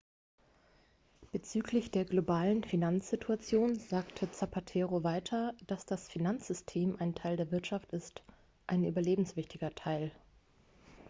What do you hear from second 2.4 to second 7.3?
finanzsituation sagte zapatero weiter dass das finanzsystem ein